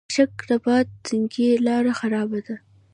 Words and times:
کشک 0.09 0.33
رباط 0.49 0.87
سنګي 1.07 1.49
لاره 1.65 1.93
خرابه 1.99 2.39
ده؟ 2.45 2.55